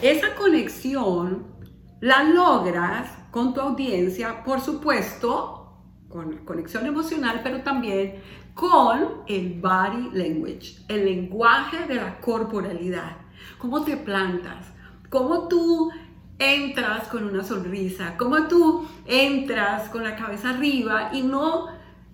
Esa 0.00 0.34
conexión 0.36 1.48
la 2.00 2.24
logras 2.24 3.10
con 3.30 3.52
tu 3.52 3.60
audiencia, 3.60 4.42
por 4.42 4.62
supuesto, 4.62 5.58
con 6.08 6.44
conexión 6.44 6.86
emocional, 6.86 7.40
pero 7.42 7.62
también 7.62 8.22
con 8.54 9.22
el 9.26 9.60
body 9.60 10.10
language, 10.12 10.84
el 10.88 11.04
lenguaje 11.04 11.86
de 11.86 11.94
la 11.96 12.20
corporalidad. 12.20 13.16
Cómo 13.58 13.82
te 13.82 13.96
plantas, 13.96 14.72
cómo 15.08 15.48
tú 15.48 15.90
entras 16.38 17.08
con 17.08 17.24
una 17.24 17.44
sonrisa, 17.44 18.16
cómo 18.16 18.48
tú 18.48 18.86
entras 19.06 19.88
con 19.88 20.04
la 20.04 20.16
cabeza 20.16 20.50
arriba 20.50 21.10
y 21.12 21.22
no 21.22 21.68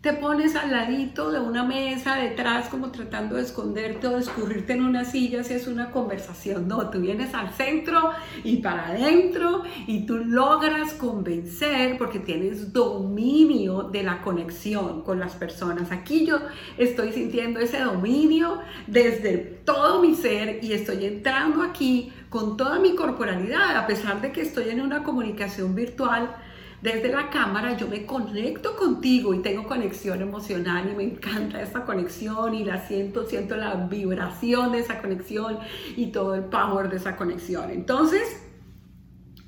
te 0.09 0.15
pones 0.15 0.57
al 0.57 0.71
ladito 0.71 1.31
de 1.31 1.39
una 1.39 1.65
mesa 1.65 2.17
detrás 2.17 2.71
como 2.71 2.91
tratando 2.91 3.37
de 3.37 3.43
esconderte 3.43 4.07
o 4.07 4.13
de 4.13 4.21
escurrirte 4.21 4.73
en 4.73 4.83
una 4.83 5.05
silla 5.05 5.45
si 5.45 5.53
es 5.53 5.67
una 5.67 5.91
conversación. 5.91 6.67
No, 6.67 6.89
tú 6.89 6.99
vienes 6.99 7.35
al 7.35 7.53
centro 7.53 8.13
y 8.43 8.57
para 8.63 8.87
adentro 8.87 9.65
y 9.87 10.07
tú 10.07 10.17
logras 10.17 10.95
convencer 10.95 11.99
porque 11.99 12.21
tienes 12.21 12.73
dominio 12.73 13.83
de 13.83 14.03
la 14.03 14.23
conexión 14.23 15.03
con 15.03 15.21
las 15.21 15.35
personas. 15.35 15.93
Aquí 15.93 16.25
yo 16.25 16.39
estoy 16.79 17.13
sintiendo 17.13 17.61
ese 17.61 17.81
dominio 17.81 18.61
desde 18.87 19.37
todo 19.37 20.01
mi 20.01 20.15
ser 20.15 20.65
y 20.65 20.73
estoy 20.73 21.05
entrando 21.05 21.63
aquí 21.63 22.11
con 22.31 22.57
toda 22.57 22.79
mi 22.79 22.95
corporalidad 22.95 23.77
a 23.77 23.87
pesar 23.87 24.23
de 24.23 24.33
que 24.33 24.41
estoy 24.41 24.71
en 24.71 24.81
una 24.81 25.03
comunicación 25.03 25.75
virtual 25.75 26.35
desde 26.81 27.09
la 27.09 27.29
cámara 27.31 27.77
yo 27.77 27.89
me 27.89 28.07
conecto 28.07 28.77
contigo 28.77 29.35
y 29.35 29.43
tengo 29.43 29.67
conexión 29.67 30.23
emocional 30.23 30.89
y 30.93 30.97
me 30.97 31.05
encanta 31.05 31.61
esa 31.61 31.85
conexión 31.85 32.55
y 32.55 32.65
la 32.65 32.87
siento, 32.87 33.27
siento 33.27 33.57
la 33.57 33.75
vibración 33.75 34.73
de 34.73 34.79
esa 34.79 35.01
conexión 35.01 35.59
y 35.97 36.07
todo 36.07 36.37
el 36.37 36.45
power 36.45 36.89
de 36.89 36.97
esa 36.99 37.17
conexión. 37.17 37.71
Entonces, 37.71 38.43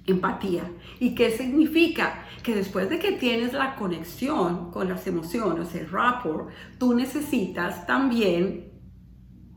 empatía. 0.07 0.65
¿Y 0.99 1.15
qué 1.15 1.31
significa? 1.31 2.27
Que 2.43 2.55
después 2.55 2.89
de 2.91 2.99
que 2.99 3.13
tienes 3.13 3.53
la 3.53 3.77
conexión 3.77 4.71
con 4.71 4.89
las 4.89 5.07
emociones, 5.07 5.75
el 5.75 5.89
rapport, 5.89 6.49
tú 6.79 6.95
necesitas 6.95 7.87
también 7.87 8.73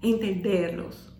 entenderlos, 0.01 1.13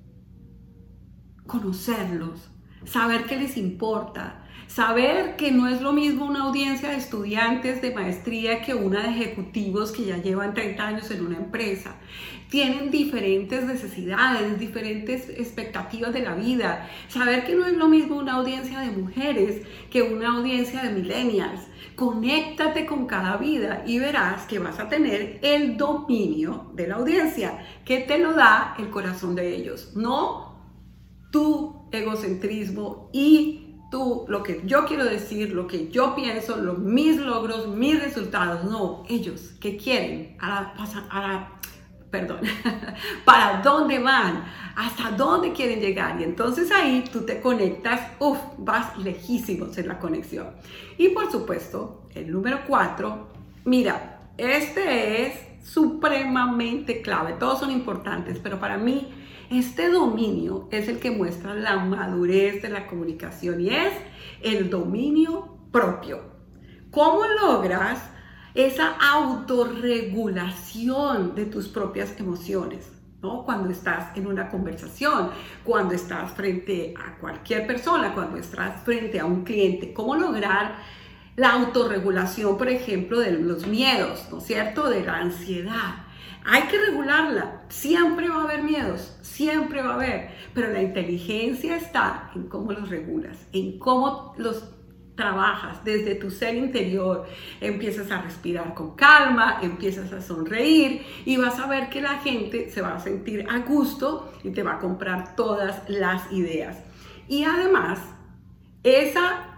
conocerlos, 1.48 2.52
saber 2.86 3.26
qué 3.26 3.38
les 3.38 3.58
importa, 3.58 4.43
Saber 4.74 5.36
que 5.36 5.52
no 5.52 5.68
es 5.68 5.82
lo 5.84 5.94
mismo 5.94 6.26
una 6.26 6.46
audiencia 6.46 6.90
de 6.90 6.96
estudiantes 6.96 7.80
de 7.84 7.94
maestría 7.94 8.64
que 8.64 8.74
una 8.74 9.04
de 9.04 9.10
ejecutivos 9.10 9.92
que 9.92 10.06
ya 10.06 10.18
llevan 10.18 10.56
30 10.56 10.88
años 10.88 11.12
en 11.12 11.24
una 11.24 11.38
empresa. 11.38 11.98
Tienen 12.50 12.90
diferentes 12.90 13.66
necesidades, 13.66 14.58
diferentes 14.58 15.30
expectativas 15.30 16.12
de 16.12 16.24
la 16.24 16.34
vida. 16.34 16.90
Saber 17.08 17.46
que 17.46 17.54
no 17.54 17.68
es 17.68 17.74
lo 17.74 17.88
mismo 17.88 18.16
una 18.16 18.34
audiencia 18.34 18.80
de 18.80 18.90
mujeres 18.90 19.62
que 19.92 20.02
una 20.02 20.38
audiencia 20.38 20.82
de 20.82 20.90
millennials. 20.90 21.62
Conéctate 21.96 22.88
con 22.88 23.06
cada 23.06 23.38
vida 23.38 23.84
y 23.86 24.00
verás 24.00 24.48
que 24.48 24.58
vas 24.58 24.80
a 24.80 24.90
tener 24.90 25.38
el 25.44 25.78
dominio 25.78 26.72
de 26.74 26.88
la 26.88 26.96
audiencia, 26.96 27.64
que 27.86 28.00
te 28.00 28.18
lo 28.18 28.34
da 28.34 28.74
el 28.80 28.90
corazón 28.90 29.36
de 29.36 29.56
ellos, 29.56 29.92
no 29.96 30.52
tu 31.32 31.90
egocentrismo 31.92 33.12
y 33.14 33.63
tú, 33.94 34.26
lo 34.28 34.42
que 34.42 34.64
yo 34.66 34.86
quiero 34.86 35.06
decir, 35.06 35.54
lo 35.54 35.68
que 35.68 35.88
yo 35.90 36.16
pienso, 36.16 36.58
los, 36.58 36.80
mis 36.80 37.18
logros, 37.18 37.68
mis 37.68 38.02
resultados, 38.02 38.64
no, 38.64 39.04
ellos 39.08 39.52
que 39.62 39.78
quieren, 39.78 40.36
a 40.40 40.74
la, 41.14 41.60
perdón, 42.10 42.40
para 43.26 43.62
dónde 43.62 44.00
van, 44.00 44.46
hasta 44.76 45.12
dónde 45.12 45.54
quieren 45.54 45.80
llegar. 45.80 46.20
Y 46.20 46.24
entonces 46.24 46.72
ahí 46.72 47.04
tú 47.14 47.22
te 47.22 47.40
conectas, 47.40 48.02
uff, 48.18 48.40
vas 48.58 48.98
lejísimos 48.98 49.78
en 49.78 49.90
la 49.90 50.00
conexión. 50.00 50.48
Y 50.98 51.10
por 51.10 51.32
supuesto, 51.32 52.08
el 52.16 52.32
número 52.32 52.62
cuatro, 52.68 53.28
mira, 53.64 54.22
este 54.40 55.28
es 55.28 55.34
supremamente 55.64 57.04
clave. 57.04 57.34
Todos 57.34 57.60
son 57.60 57.70
importantes, 57.70 58.40
pero 58.42 58.60
para 58.60 58.80
mí 58.80 59.08
este 59.50 59.90
dominio 59.90 60.68
es 60.72 60.88
el 60.88 61.00
que 61.00 61.12
muestra 61.12 61.54
la 61.54 61.76
madurez 61.78 62.62
de 62.62 62.70
la 62.70 62.88
comunicación 62.88 63.60
y 63.62 63.70
es 63.70 63.94
el 64.42 64.70
dominio 64.70 65.58
propio. 65.72 66.34
¿Cómo 66.92 67.22
logras 67.42 68.10
esa 68.54 68.96
autorregulación 69.00 71.36
de 71.36 71.46
tus 71.46 71.68
propias 71.68 72.18
emociones? 72.20 72.92
¿no? 73.22 73.44
Cuando 73.46 73.70
estás 73.70 74.16
en 74.18 74.28
una 74.28 74.50
conversación, 74.50 75.32
cuando 75.64 75.96
estás 75.96 76.34
frente 76.34 76.94
a 76.98 77.18
cualquier 77.18 77.66
persona, 77.66 78.14
cuando 78.14 78.38
estás 78.38 78.84
frente 78.84 79.20
a 79.20 79.26
un 79.26 79.44
cliente, 79.44 79.94
¿cómo 79.94 80.16
lograr 80.16 80.76
la 81.36 81.54
autorregulación, 81.54 82.58
por 82.58 82.70
ejemplo, 82.70 83.20
de 83.20 83.32
los 83.32 83.66
miedos, 83.66 84.28
¿no 84.32 84.38
es 84.38 84.46
cierto? 84.46 84.90
De 84.90 85.04
la 85.04 85.18
ansiedad. 85.18 85.96
Hay 86.46 86.64
que 86.64 86.78
regularla. 86.78 87.62
Siempre 87.70 88.30
va 88.30 88.42
a 88.42 88.44
haber 88.44 88.64
miedos, 88.64 89.18
siempre 89.22 89.82
va 89.82 89.92
a 89.92 89.96
haber. 89.96 90.30
Pero 90.54 90.72
la 90.72 90.82
inteligencia 90.82 91.76
está 91.78 92.32
en 92.36 92.48
cómo 92.48 92.72
los 92.74 92.90
regulas, 92.90 93.38
en 93.54 93.80
cómo 93.80 94.34
los 94.38 94.64
trabajas 95.16 95.84
desde 95.84 96.16
tu 96.16 96.32
ser 96.32 96.56
interior, 96.56 97.28
empiezas 97.62 98.10
a 98.12 98.22
respirar 98.22 98.74
con 98.74 98.96
calma, 98.96 99.60
empiezas 99.62 100.12
a 100.12 100.22
sonreír 100.22 101.06
y 101.26 101.38
vas 101.38 101.60
a 101.60 101.68
ver 101.68 101.90
que 101.90 102.02
la 102.02 102.20
gente 102.20 102.72
se 102.72 102.82
va 102.82 102.96
a 102.96 103.00
sentir 103.00 103.46
a 103.50 103.60
gusto 103.60 104.34
y 104.44 104.50
te 104.52 104.64
va 104.64 104.76
a 104.76 104.80
comprar 104.80 105.36
todas 105.36 105.88
las 105.88 106.32
ideas. 106.32 106.78
Y 107.28 107.44
además, 107.44 108.00
esa 108.84 109.53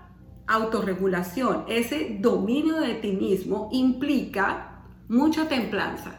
autorregulación, 0.47 1.65
ese 1.67 2.17
dominio 2.19 2.75
de 2.77 2.95
ti 2.95 3.11
mismo 3.13 3.69
implica 3.71 4.81
mucha 5.07 5.47
templanza. 5.47 6.15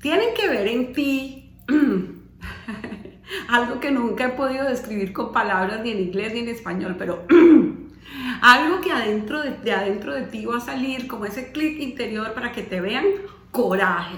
Tienen 0.00 0.34
que 0.34 0.48
ver 0.48 0.68
en 0.68 0.92
ti 0.92 1.52
algo 3.48 3.80
que 3.80 3.90
nunca 3.90 4.26
he 4.26 4.30
podido 4.30 4.68
describir 4.68 5.12
con 5.12 5.32
palabras 5.32 5.80
ni 5.82 5.90
en 5.90 6.00
inglés 6.00 6.32
ni 6.32 6.40
en 6.40 6.48
español, 6.48 6.96
pero 6.98 7.24
algo 8.40 8.80
que 8.80 8.92
adentro 8.92 9.42
de, 9.42 9.72
adentro 9.72 10.14
de 10.14 10.22
ti 10.22 10.44
va 10.46 10.58
a 10.58 10.60
salir 10.60 11.06
como 11.06 11.26
ese 11.26 11.52
clic 11.52 11.80
interior 11.80 12.32
para 12.34 12.52
que 12.52 12.62
te 12.62 12.80
vean 12.80 13.04
coraje. 13.50 14.16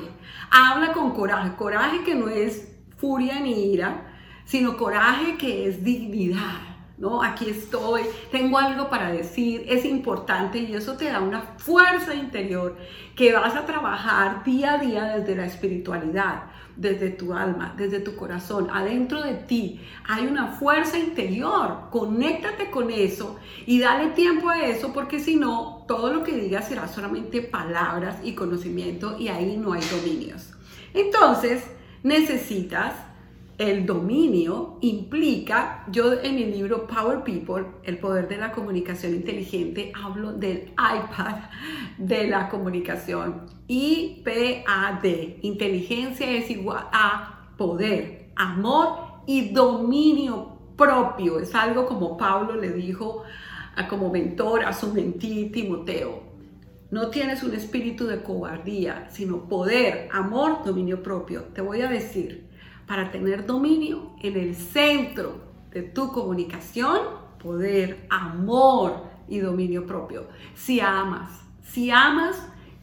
Habla 0.51 0.93
con 0.93 1.13
coraje, 1.13 1.57
coraje 1.57 2.03
que 2.05 2.15
no 2.15 2.29
es 2.29 2.69
furia 2.99 3.41
ni 3.41 3.73
ira, 3.73 4.13
sino 4.45 4.77
coraje 4.77 5.37
que 5.37 5.67
es 5.67 5.83
dignidad 5.83 6.72
¿no? 7.03 7.21
Aquí 7.21 7.51
estoy, 7.51 8.03
tengo 8.31 8.57
algo 8.59 8.89
para 8.89 9.11
decir, 9.11 9.65
es 9.69 9.85
importante 9.85 10.59
y 10.59 10.73
eso 10.73 10.97
te 10.97 11.07
da 11.07 11.19
una 11.19 11.43
fuerza 11.59 12.15
interior 12.15 12.77
que 13.17 13.33
vas 13.33 13.57
a 13.57 13.67
trabajar 13.67 14.45
día 14.45 14.75
a 14.75 14.79
día 14.79 15.05
desde 15.17 15.35
la 15.35 15.47
espiritualidad, 15.47 16.45
desde 16.77 17.11
tu 17.11 17.35
alma, 17.35 17.75
desde 17.77 17.99
tu 17.99 18.15
corazón, 18.15 18.69
adentro 18.73 19.21
de 19.21 19.35
ti. 19.35 19.81
Hay 20.09 20.29
una 20.29 20.47
fuerza 20.47 20.97
interior, 20.97 21.89
conéctate 21.91 22.71
con 22.71 22.89
eso 22.93 23.37
y 23.67 23.81
dale 23.81 24.11
tiempo 24.11 24.49
a 24.49 24.63
eso 24.65 24.93
porque 24.93 25.19
si 25.19 25.35
no, 25.35 25.85
todo 25.89 26.13
lo 26.13 26.23
que 26.23 26.37
digas 26.37 26.69
será 26.69 26.87
solamente 26.87 27.43
palabras 27.43 28.19
y 28.23 28.37
conocimiento 28.37 29.19
y 29.19 29.27
ahí 29.27 29.57
no 29.57 29.73
hay 29.73 29.83
dominios. 29.91 30.53
Entonces, 30.95 31.65
necesitas 32.05 32.95
el 33.59 33.87
dominio 33.87 34.79
implica, 34.81 35.85
yo 35.91 36.15
en 36.21 36.35
mi 36.35 36.47
libro 36.47 36.87
Power 36.87 37.23
People, 37.23 37.67
el 37.85 37.99
poder 37.99 38.29
de 38.29 38.39
la 38.39 38.53
comunicación 38.53 39.15
inteligente, 39.15 39.93
hablo 39.95 40.33
del 40.33 40.73
iPad 40.73 41.37
de 41.99 42.27
la 42.27 42.49
comunicación. 42.49 43.47
IPAD, 43.69 45.05
inteligencia 45.43 46.31
es 46.31 46.51
igual 46.51 46.89
a 46.93 47.53
poder, 47.57 48.31
amor 48.37 49.23
y 49.27 49.51
dominio 49.51 50.59
propio. 50.77 51.39
Es 51.39 51.55
algo 51.55 51.87
como 51.87 52.17
Pablo 52.17 52.57
le 52.57 52.71
dijo 52.71 53.23
como 53.89 54.11
mentor 54.11 54.65
a 54.65 54.73
su 54.73 54.93
mentí 54.93 55.51
Timoteo. 55.51 56.23
No 56.91 57.09
tienes 57.09 57.43
un 57.43 57.55
espíritu 57.55 58.07
de 58.07 58.23
cobardía, 58.23 59.09
sino 59.11 59.49
poder, 59.49 60.09
amor, 60.13 60.63
dominio 60.65 61.03
propio. 61.03 61.45
Te 61.55 61.63
voy 61.63 61.81
a 61.81 61.89
decir, 61.89 62.52
para 62.93 63.11
tener 63.11 63.47
dominio 63.47 64.11
en 64.21 64.37
el 64.37 64.55
centro 64.55 65.41
de 65.71 65.81
tu 65.81 66.13
comunicación, 66.13 66.99
poder, 67.43 68.07
amor 68.11 69.05
y 69.27 69.39
dominio 69.39 69.87
propio. 69.87 70.29
Si 70.55 70.79
amas, 70.79 71.31
si 71.63 71.91
amas 71.91 72.37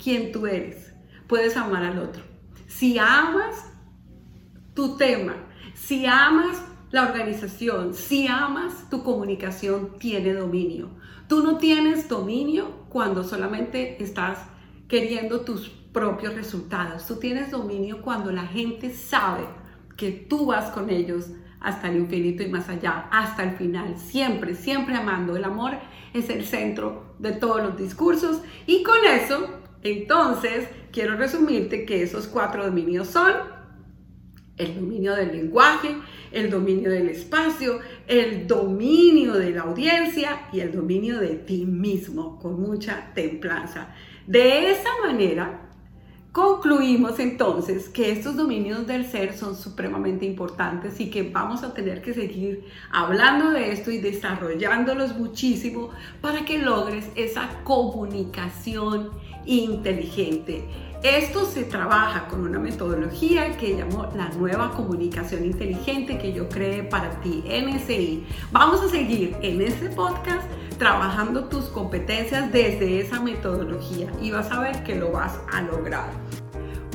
quien 0.03 0.31
tú 0.31 0.47
eres, 0.47 0.95
puedes 1.27 1.55
amar 1.55 1.83
al 1.83 1.99
otro. 1.99 2.23
Si 2.65 2.97
amas 2.97 3.71
tu 4.73 4.97
tema, 4.97 5.35
si 5.75 6.07
amas 6.07 6.59
la 6.89 7.03
organización, 7.03 7.93
si 7.93 8.25
amas 8.25 8.89
tu 8.89 9.03
comunicación, 9.03 9.99
tiene 9.99 10.33
dominio. 10.33 10.89
Tú 11.27 11.43
no 11.43 11.59
tienes 11.59 12.09
dominio 12.09 12.87
cuando 12.89 13.23
solamente 13.23 14.01
estás 14.01 14.39
queriendo 14.87 15.41
tus 15.41 15.69
propios 15.69 16.33
resultados. 16.33 17.05
Tú 17.05 17.17
tienes 17.17 17.51
dominio 17.51 18.01
cuando 18.01 18.31
la 18.31 18.47
gente 18.47 18.91
sabe 18.91 19.58
que 19.99 20.11
tú 20.11 20.45
vas 20.45 20.71
con 20.71 20.89
ellos 20.89 21.31
hasta 21.59 21.89
el 21.89 21.97
infinito 21.97 22.41
y 22.41 22.47
más 22.47 22.69
allá, 22.69 23.09
hasta 23.11 23.43
el 23.43 23.51
final, 23.57 23.97
siempre, 23.97 24.55
siempre 24.55 24.95
amando. 24.95 25.35
El 25.35 25.43
amor 25.43 25.73
es 26.13 26.29
el 26.29 26.45
centro 26.45 27.15
de 27.19 27.33
todos 27.33 27.61
los 27.61 27.77
discursos 27.77 28.41
y 28.65 28.81
con 28.81 29.03
eso, 29.05 29.59
entonces, 29.83 30.69
quiero 30.93 31.17
resumirte 31.17 31.85
que 31.85 32.01
esos 32.01 32.27
cuatro 32.27 32.65
dominios 32.65 33.09
son 33.09 33.33
el 34.57 34.75
dominio 34.75 35.15
del 35.15 35.33
lenguaje, 35.33 35.95
el 36.31 36.49
dominio 36.49 36.89
del 36.91 37.09
espacio, 37.09 37.79
el 38.07 38.47
dominio 38.47 39.33
de 39.33 39.51
la 39.51 39.61
audiencia 39.61 40.47
y 40.53 40.61
el 40.61 40.71
dominio 40.71 41.19
de 41.19 41.35
ti 41.35 41.65
mismo, 41.65 42.39
con 42.39 42.61
mucha 42.61 43.11
templanza. 43.13 43.93
De 44.27 44.71
esa 44.71 44.89
manera, 45.05 45.68
Concluimos 46.31 47.17
entonces 47.17 47.89
que 47.89 48.11
estos 48.11 48.35
dominios 48.35 48.85
del 48.85 49.03
ser 49.07 49.35
son 49.35 49.55
supremamente 49.55 50.27
importantes 50.27 50.99
y 50.99 51.09
que 51.09 51.23
vamos 51.23 51.63
a 51.63 51.73
tener 51.73 52.03
que 52.03 52.13
seguir 52.13 52.65
hablando 52.91 53.49
de 53.49 53.71
esto 53.71 53.89
y 53.89 53.97
desarrollándolos 53.97 55.17
muchísimo 55.17 55.89
para 56.21 56.45
que 56.45 56.59
logres 56.59 57.09
esa 57.15 57.49
comunicación 57.63 59.09
inteligente. 59.47 60.65
Esto 61.01 61.45
se 61.45 61.63
trabaja 61.63 62.27
con 62.27 62.41
una 62.41 62.59
metodología 62.59 63.57
que 63.57 63.73
llamo 63.73 64.11
la 64.15 64.29
nueva 64.29 64.71
comunicación 64.73 65.45
inteligente 65.45 66.19
que 66.19 66.31
yo 66.31 66.47
creé 66.47 66.83
para 66.83 67.21
ti, 67.21 67.43
NSI. 67.47 68.23
Vamos 68.51 68.83
a 68.83 68.89
seguir 68.89 69.35
en 69.41 69.61
este 69.63 69.89
podcast 69.89 70.43
trabajando 70.79 71.43
tus 71.43 71.65
competencias 71.65 72.51
desde 72.51 73.01
esa 73.01 73.19
metodología 73.19 74.07
y 74.19 74.31
vas 74.31 74.51
a 74.51 74.61
ver 74.61 74.83
que 74.83 74.95
lo 74.95 75.11
vas 75.11 75.37
a 75.53 75.61
lograr. 75.61 76.09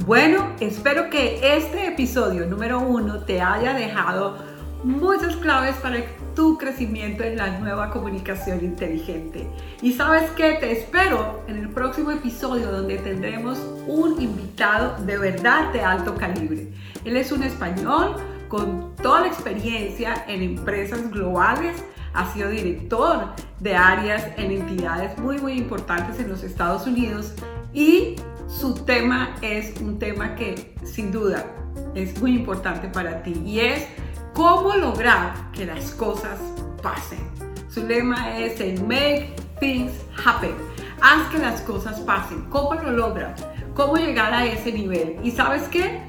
Bueno, 0.06 0.50
espero 0.58 1.08
que 1.08 1.56
este 1.56 1.86
episodio 1.86 2.46
número 2.46 2.80
uno 2.80 3.20
te 3.20 3.40
haya 3.40 3.74
dejado 3.74 4.36
muchas 4.82 5.36
claves 5.36 5.76
para 5.76 5.98
tu 6.34 6.58
crecimiento 6.58 7.22
en 7.22 7.36
la 7.36 7.58
nueva 7.58 7.90
comunicación 7.90 8.62
inteligente. 8.64 9.46
Y 9.80 9.92
sabes 9.92 10.30
que 10.32 10.54
te 10.54 10.72
espero 10.72 11.42
en 11.46 11.58
el 11.58 11.68
próximo 11.68 12.10
episodio 12.10 12.70
donde 12.70 12.98
tendremos 12.98 13.58
un 13.86 14.20
invitado 14.20 14.96
de 15.04 15.16
verdad 15.16 15.72
de 15.72 15.80
alto 15.80 16.14
calibre. 16.16 16.68
Él 17.04 17.16
es 17.16 17.32
un 17.32 17.42
español 17.42 18.16
con 18.48 18.94
toda 18.96 19.22
la 19.22 19.28
experiencia 19.28 20.24
en 20.26 20.42
empresas 20.42 21.10
globales, 21.10 21.82
ha 22.14 22.32
sido 22.32 22.48
director 22.48 23.34
de 23.60 23.76
áreas 23.76 24.26
en 24.36 24.50
entidades 24.52 25.18
muy 25.18 25.38
muy 25.38 25.52
importantes 25.52 26.18
en 26.20 26.28
los 26.28 26.42
Estados 26.42 26.86
Unidos 26.86 27.34
y 27.72 28.16
su 28.48 28.74
tema 28.74 29.34
es 29.42 29.80
un 29.80 29.98
tema 29.98 30.34
que 30.36 30.74
sin 30.84 31.10
duda 31.10 31.44
es 31.94 32.20
muy 32.20 32.34
importante 32.36 32.88
para 32.88 33.22
ti 33.22 33.40
y 33.44 33.60
es 33.60 33.86
cómo 34.32 34.74
lograr 34.74 35.50
que 35.52 35.66
las 35.66 35.90
cosas 35.92 36.38
pasen. 36.82 37.18
Su 37.68 37.86
lema 37.86 38.38
es 38.38 38.60
el 38.60 38.80
Make 38.82 39.34
Things 39.58 39.92
Happen. 40.24 40.54
Haz 41.00 41.28
que 41.30 41.38
las 41.38 41.60
cosas 41.62 42.00
pasen. 42.00 42.42
¿Cómo 42.50 42.74
lo 42.74 42.92
logras? 42.92 43.44
¿Cómo 43.74 43.96
llegar 43.96 44.32
a 44.32 44.46
ese 44.46 44.72
nivel? 44.72 45.18
Y 45.22 45.30
sabes 45.30 45.64
qué? 45.64 46.00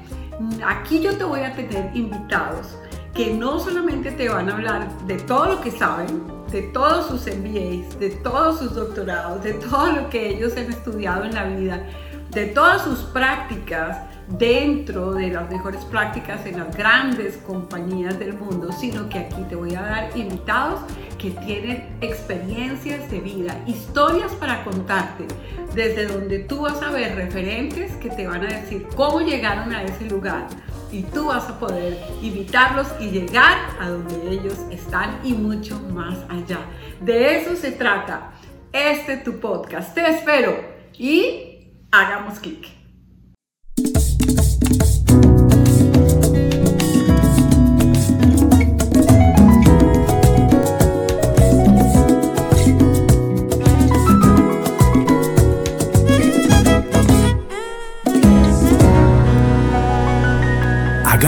Aquí 0.64 1.00
yo 1.00 1.16
te 1.16 1.24
voy 1.24 1.40
a 1.40 1.54
tener 1.54 1.90
invitados 1.96 2.76
que 3.16 3.32
no 3.32 3.58
solamente 3.58 4.10
te 4.12 4.28
van 4.28 4.50
a 4.50 4.52
hablar 4.52 4.88
de 5.06 5.16
todo 5.16 5.46
lo 5.46 5.60
que 5.62 5.70
saben, 5.70 6.22
de 6.52 6.62
todos 6.62 7.06
sus 7.06 7.34
MBAs, 7.34 7.98
de 7.98 8.10
todos 8.22 8.58
sus 8.58 8.74
doctorados, 8.74 9.42
de 9.42 9.54
todo 9.54 9.90
lo 9.92 10.10
que 10.10 10.28
ellos 10.28 10.54
han 10.56 10.70
estudiado 10.70 11.24
en 11.24 11.34
la 11.34 11.44
vida, 11.44 11.82
de 12.30 12.46
todas 12.48 12.82
sus 12.82 12.98
prácticas, 13.00 13.96
dentro 14.28 15.14
de 15.14 15.28
las 15.28 15.48
mejores 15.48 15.84
prácticas 15.84 16.44
en 16.44 16.58
las 16.58 16.76
grandes 16.76 17.38
compañías 17.38 18.18
del 18.18 18.34
mundo, 18.34 18.70
sino 18.72 19.08
que 19.08 19.20
aquí 19.20 19.42
te 19.48 19.54
voy 19.54 19.74
a 19.74 19.82
dar 19.82 20.10
invitados 20.16 20.80
que 21.16 21.30
tienen 21.30 21.96
experiencias 22.02 23.10
de 23.10 23.20
vida, 23.20 23.56
historias 23.66 24.32
para 24.32 24.62
contarte, 24.64 25.26
desde 25.74 26.06
donde 26.06 26.40
tú 26.40 26.62
vas 26.62 26.82
a 26.82 26.90
ver 26.90 27.14
referentes 27.14 27.92
que 27.96 28.10
te 28.10 28.26
van 28.26 28.42
a 28.42 28.48
decir 28.48 28.86
cómo 28.94 29.20
llegaron 29.20 29.72
a 29.72 29.84
ese 29.84 30.04
lugar 30.04 30.48
y 30.90 31.02
tú 31.02 31.26
vas 31.26 31.48
a 31.48 31.58
poder 31.58 31.98
invitarlos 32.22 32.88
y 33.00 33.10
llegar 33.10 33.58
a 33.80 33.88
donde 33.88 34.30
ellos 34.30 34.58
están 34.70 35.20
y 35.24 35.32
mucho 35.32 35.78
más 35.92 36.18
allá. 36.28 36.60
De 37.00 37.40
eso 37.40 37.56
se 37.56 37.72
trata 37.72 38.32
este 38.72 39.16
tu 39.18 39.40
podcast. 39.40 39.94
Te 39.94 40.08
espero 40.08 40.56
y 40.98 41.72
hagamos 41.90 42.38
clic. 42.38 42.75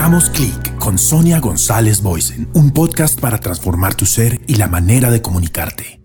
Hagamos 0.09 0.31
clic 0.31 0.75
con 0.79 0.97
Sonia 0.97 1.39
González 1.39 2.01
Boysen, 2.01 2.49
un 2.55 2.71
podcast 2.71 3.19
para 3.19 3.37
transformar 3.37 3.93
tu 3.93 4.07
ser 4.07 4.41
y 4.47 4.55
la 4.55 4.67
manera 4.67 5.11
de 5.11 5.21
comunicarte. 5.21 5.98